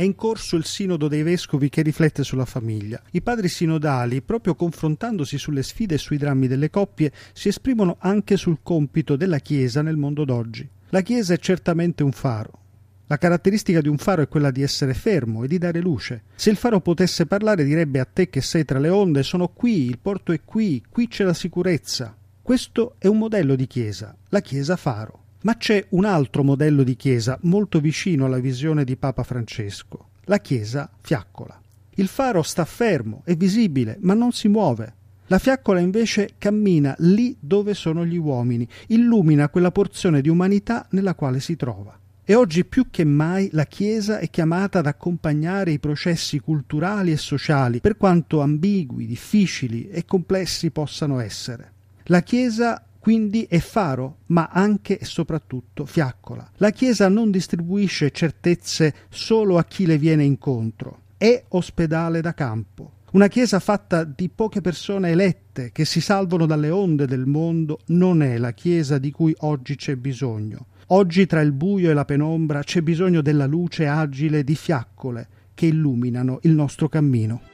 [0.00, 3.02] È in corso il sinodo dei vescovi che riflette sulla famiglia.
[3.10, 8.38] I padri sinodali, proprio confrontandosi sulle sfide e sui drammi delle coppie, si esprimono anche
[8.38, 10.66] sul compito della Chiesa nel mondo d'oggi.
[10.88, 12.60] La Chiesa è certamente un faro,
[13.08, 16.22] la caratteristica di un faro è quella di essere fermo e di dare luce.
[16.34, 19.84] Se il faro potesse parlare direbbe a te che sei tra le onde sono qui,
[19.84, 22.16] il porto è qui, qui c'è la sicurezza.
[22.40, 25.24] Questo è un modello di chiesa, la chiesa faro.
[25.42, 30.38] Ma c'è un altro modello di chiesa molto vicino alla visione di Papa Francesco, la
[30.38, 31.58] chiesa fiaccola.
[31.94, 34.94] Il faro sta fermo, è visibile, ma non si muove.
[35.28, 41.14] La fiaccola invece cammina lì dove sono gli uomini, illumina quella porzione di umanità nella
[41.14, 41.98] quale si trova.
[42.22, 47.16] E oggi più che mai la Chiesa è chiamata ad accompagnare i processi culturali e
[47.16, 51.72] sociali, per quanto ambigui, difficili e complessi possano essere.
[52.04, 56.48] La Chiesa quindi è faro, ma anche e soprattutto fiaccola.
[56.58, 62.92] La Chiesa non distribuisce certezze solo a chi le viene incontro, è ospedale da campo.
[63.12, 68.22] Una Chiesa fatta di poche persone elette che si salvano dalle onde del mondo non
[68.22, 70.66] è la Chiesa di cui oggi c'è bisogno.
[70.88, 75.66] Oggi tra il buio e la penombra c'è bisogno della luce agile di fiaccole che
[75.66, 77.49] illuminano il nostro cammino.